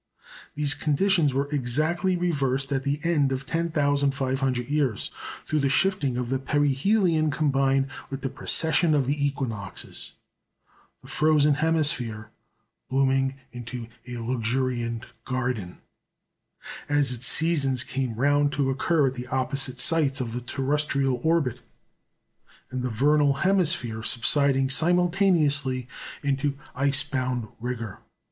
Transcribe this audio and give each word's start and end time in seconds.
These 0.55 0.73
conditions 0.73 1.31
were 1.31 1.47
exactly 1.51 2.15
reversed 2.15 2.71
at 2.73 2.81
the 2.81 2.99
end 3.03 3.31
of 3.31 3.45
10,500 3.45 4.67
years, 4.67 5.11
through 5.45 5.59
the 5.59 5.69
shifting 5.69 6.17
of 6.17 6.29
the 6.29 6.39
perihelion 6.39 7.29
combined 7.29 7.85
with 8.09 8.21
the 8.21 8.29
precession 8.29 8.95
of 8.95 9.05
the 9.05 9.23
equinoxes, 9.27 10.13
the 11.03 11.07
frozen 11.07 11.53
hemisphere 11.53 12.31
blooming 12.89 13.35
into 13.51 13.85
a 14.07 14.17
luxuriant 14.17 15.05
garden 15.23 15.77
as 16.89 17.13
its 17.13 17.27
seasons 17.27 17.83
came 17.83 18.15
round 18.15 18.51
to 18.53 18.71
occur 18.71 19.05
at 19.05 19.13
the 19.13 19.27
opposite 19.27 19.79
sites 19.79 20.19
of 20.19 20.33
the 20.33 20.41
terrestrial 20.41 21.21
orbit, 21.23 21.59
and 22.71 22.81
the 22.81 22.89
vernal 22.89 23.33
hemisphere 23.33 24.01
subsiding 24.01 24.67
simultaneously 24.67 25.87
into 26.23 26.57
ice 26.73 27.03
bound 27.03 27.47
rigour. 27.59 27.99